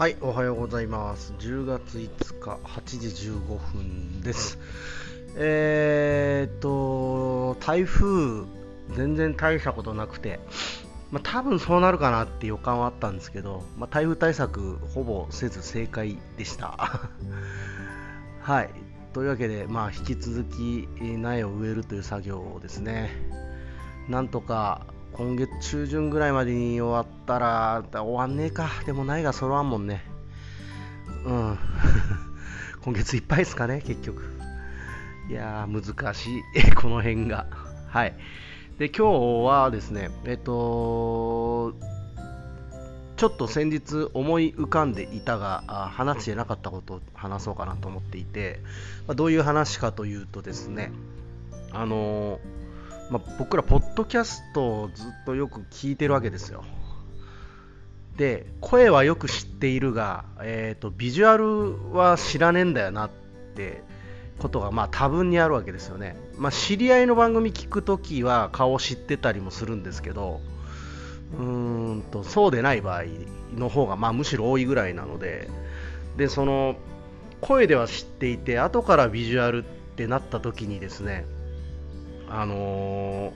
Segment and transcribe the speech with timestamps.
[0.00, 1.34] はい、おはようございます。
[1.40, 4.58] 10月5日8時15分です。
[5.36, 8.46] えーっと、台風、
[8.96, 10.40] 全然大したことなくて、
[11.10, 17.10] まあ、多分そうなるかなって予感はあったんですけど、まあ、台風対策ほぼせず正解でした。
[18.40, 18.70] はい、
[19.12, 23.10] というわけで、まあ、引き続き苗を植えるという作業をですね、
[24.08, 28.70] なんとか今月中旬ぐらいまでに終わったら、終わんねえか。
[28.86, 30.02] でも苗が揃わんもんね。
[31.24, 31.58] うん。
[32.82, 34.22] 今月いっぱいですかね、結局。
[35.28, 36.42] いやー、難しい。
[36.74, 37.46] この辺が。
[37.88, 38.14] はい。
[38.78, 41.74] で、今日はですね、えっと、
[43.16, 48.62] ちょっと先日思い浮かんでいたが、話してなかったことを話そうかなと思っていて、
[49.06, 50.92] ま、どういう話かというとですね、
[51.72, 52.69] あのー
[53.10, 56.64] まあ、僕らポッドキャストをずっとよく聞いてるわけですよ。
[58.16, 63.10] で声はよく知っているが、えーと、ビジュアルは知らねえんだよなっ
[63.54, 63.82] て
[64.38, 70.40] ことがまあ多分にあるわけですよね、まあ、知り合いの番組聞くときは顔を知ってたりもするんですけど
[71.38, 73.04] うーんとそうでない場合
[73.56, 75.48] の方がまあむしろ多いぐらいなので
[76.16, 76.76] でその
[77.40, 81.24] 声では知っていて後からビジュアルってなった時にですね
[82.30, 83.32] あの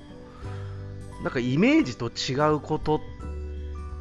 [1.20, 3.00] ー、なんかイメージと違うこと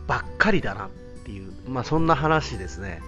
[0.07, 0.89] ばっかりだなっ
[1.25, 3.01] ていう、まあそんな話ですね。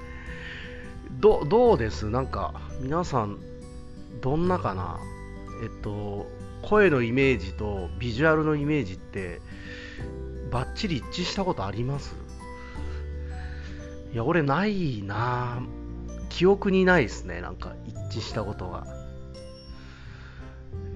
[1.20, 2.10] どどうです？
[2.10, 3.38] なんか皆さん、
[4.22, 5.00] どんなかな？
[5.64, 6.26] えっと、
[6.62, 9.40] 声のイメージとビジュアルのイメージって、
[10.52, 12.16] バッチリ一致したことあります？
[14.14, 15.62] いや、俺ないな
[16.30, 18.88] 記憶にないですね、なんか一致したことが。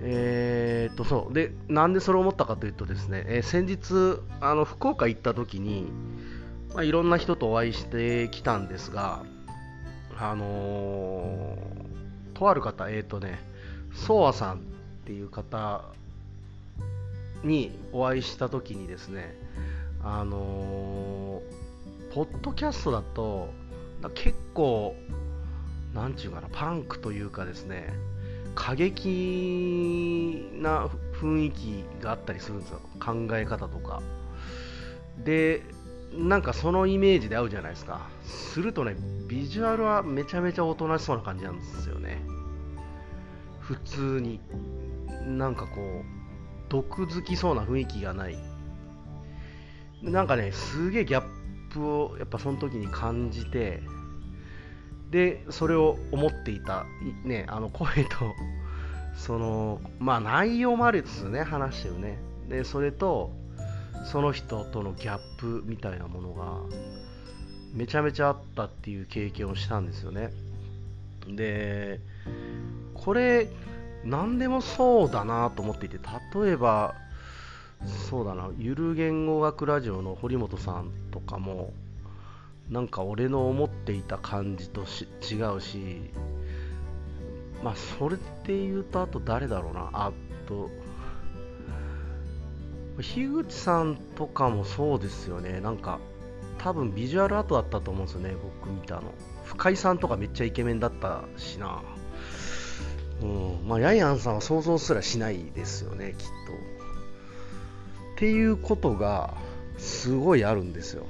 [0.02, 1.34] えー、っとそう。
[1.34, 5.88] でなんでそれを思ったかというとですね、えー、先日あの福岡行った時に、
[6.74, 9.24] まあ、いろんな人とお会いしてきたんですが
[10.18, 13.40] あのー、とある方えー、っとね
[13.94, 14.60] ソワさんっ
[15.06, 15.84] ていう方
[17.44, 19.36] にお会いした時にですね
[20.02, 21.42] あの、
[22.14, 23.50] ポッドキャストだと
[24.14, 24.96] 結構
[25.94, 27.94] なんちゅうかなパンクというかですね
[28.60, 32.82] 過激な雰囲気があったりするんですよ。
[33.00, 34.02] 考え方とか。
[35.24, 35.64] で
[36.14, 38.10] なんかそのイメージで合うじゃないですか。
[38.24, 38.98] するとね
[39.30, 42.22] ビジュアルはめちゃめちゃおとなしそうな感じなんですよね。
[43.62, 44.42] 普通に。
[45.26, 46.04] なんかこう
[46.68, 48.38] 毒づきそうな雰囲気がない。
[50.04, 51.24] なんかねすげえギャッ
[51.72, 53.82] プをやっぱその時に感じて
[55.12, 56.86] でそれを思っていた、
[57.24, 58.36] ね、あの声と
[59.16, 62.18] そのまあ内容もあるですね話してるね。
[62.48, 63.32] でそれと
[64.06, 66.58] その人とのギャップみたいなものが
[67.74, 70.32] めちゃめちゃあったっていう経験をしたんですよね。
[71.28, 72.00] で
[72.94, 73.50] これ
[74.04, 76.00] 何でもそうだなと思っていて
[76.34, 76.96] 例えば
[77.86, 81.72] そうだなゆる言語学ラジオの堀本さんとかも
[82.70, 86.12] なんか俺の思っていた感じとし違うし、
[87.64, 90.12] まあ、それって言うと、あと誰だろうな、あ
[90.48, 90.70] と、
[93.02, 96.00] 樋口さんとかもそうですよね、なんか、
[96.60, 99.14] 多分ビジュアルアートだったと思うんですよね、僕見たの。
[99.46, 101.82] 深井さんとかめっちゃイケメンだったしな。
[103.22, 106.34] うん、まあ、ヤイアンさんは想像すらしないですよね、きっと。
[108.14, 109.34] っていうことが、
[109.78, 111.06] すごいあるんですよ。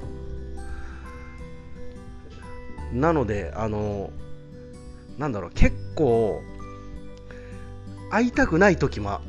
[2.93, 4.11] なので、あの、
[5.17, 6.41] なんだろう、結構、
[8.09, 9.21] 会いたくない時も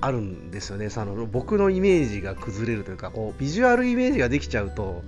[0.00, 0.90] あるんですよね。
[0.90, 5.02] その僕のイメージが崩れるというか、こう、ビジュアルイメージができちゃうと、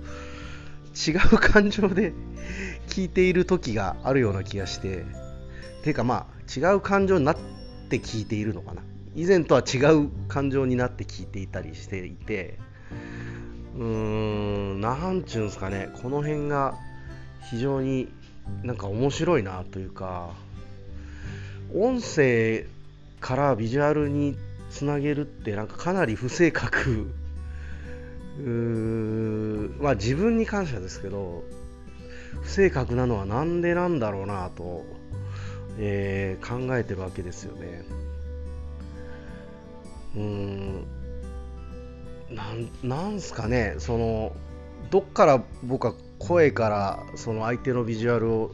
[0.95, 2.13] 違う感情で
[2.87, 5.03] 聞いている時があるような気がして、
[5.83, 7.37] ていうかまあ、違う感情になっ
[7.89, 8.81] て聞いているのかな。
[9.15, 12.59] 以前とは違う感情になって聞いていたりしていて、
[13.75, 16.75] うーん、なんちゅうんですかね、この辺が、
[17.49, 18.09] 非常に
[18.63, 20.31] なんか面白いなというか
[21.73, 22.65] 音声
[23.19, 24.37] からビジュアルに
[24.69, 27.11] つなげるってなんかかなり不正確。
[29.79, 31.43] まあ自分に感謝ですけど
[32.41, 34.83] 不正確なのはなんでなんだろうなと、
[35.79, 37.85] えー、考えてるわけですよね。
[40.15, 40.87] うん
[42.29, 44.35] なんなんすかねその
[44.89, 48.51] どっから僕は声からその相手のビジュアルを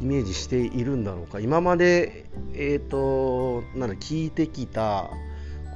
[0.00, 1.40] イメージしているんだろうか。
[1.40, 5.10] 今まで、えーと、なんだ聞いてきた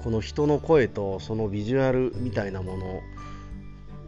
[0.02, 2.76] この人の声とそのビジュアルみたいなも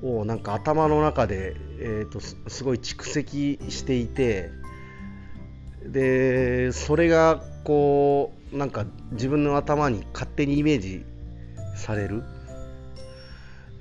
[0.02, 4.50] のをなんか頭の中で、えーと、すすごい蓄積していて
[5.84, 11.04] でそれがこうなんか自分の頭に勝手にイメージ
[11.76, 12.22] される。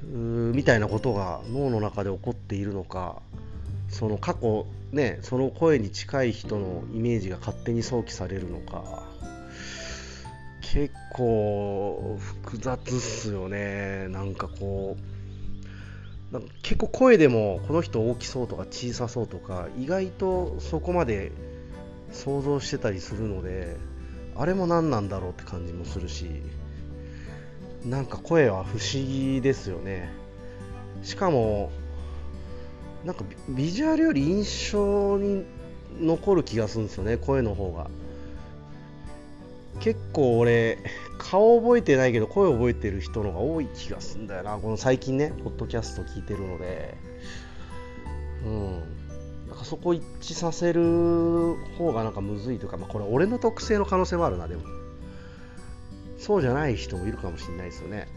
[0.09, 3.21] みたいなことが脳の中で起こっているのか
[3.89, 9.03] その過去ねその声に近い人のイメージが勝手に想起されるのか
[10.61, 14.07] 結構複雑っすよね。
[14.09, 14.97] なんかこ
[16.31, 21.31] うなんか結構声でもこの人大きそうとか小さそうとか意外とそこまで
[22.11, 23.77] 想像してたりするので
[24.35, 26.41] あれも何なんだろうって感じもするし。
[27.85, 30.09] なんか声は不思議ですよね。
[31.03, 31.71] しかも
[33.05, 35.45] なんかビジュアルより印象に
[35.99, 37.89] 残る気がするんですよね声の方が。
[39.79, 40.77] 結構俺
[41.17, 44.57] 顔覚えてないけど声覚えてる人の方が多い気がするんだよな。
[44.57, 46.97] この最近ねポッドキャスト聞いてるので。
[48.45, 48.71] うん。
[49.47, 54.61] なんかそこ一致させる方がなんかむずいというか、まあ、これ俺の特性の可能性もあるなでも。
[56.19, 58.07] そうじゃない人もいるかもしれないですよね。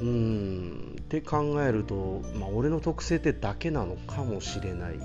[0.00, 0.96] うん。
[1.00, 4.98] って考えると、まあ、俺の特性ってだけなのかもしれない。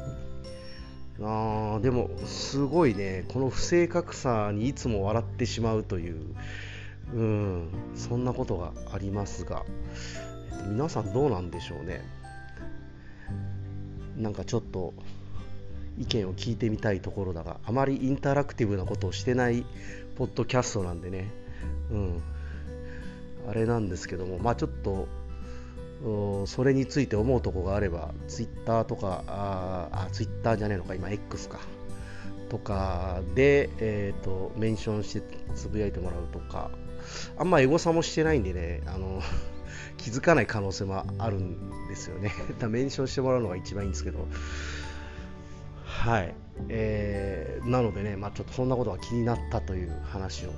[1.22, 3.26] あでもすごいね。
[3.28, 6.36] この不正確さにいつも笑ってしまうという。
[7.14, 7.70] うん。
[7.96, 9.66] そんなことがありますが、
[10.52, 12.02] えっと、皆さんどうなんでしょうね。
[14.18, 14.94] なんかちょっと
[15.98, 19.66] 意見を聞いてみたいところだがあまりインタラクティブなことをしてない
[20.16, 21.32] ポッドキャストなんでね。
[21.92, 22.22] うん。
[23.50, 25.08] あれなんですけどもまあちょっと
[26.46, 31.60] それについて思うとこがあれば、ツイッターとか、ああ、ツイッターじゃねえのか、今 X か、
[32.48, 36.72] とかで、えっ、ー、と、メンションしてつぶやいてもらうとか、
[37.38, 39.22] あんまエゴサもしてないんでね、あの、
[39.98, 42.32] 気づかない可能性もあるんですよね。
[42.60, 44.26] だメンションしてもらうのが一番いいんですけど、
[46.00, 46.34] はい。
[46.70, 50.52] えー、なのでね、まあ、ちょっとそんなことが気になったという話を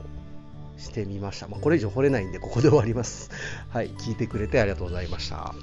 [0.78, 1.48] してみました。
[1.48, 3.32] まあ、これ以上掘れないんで、ここで終わります。
[3.70, 5.56] はい、聞いてくれてありがとうございました。